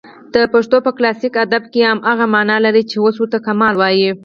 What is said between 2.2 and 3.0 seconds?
مانا لري، چي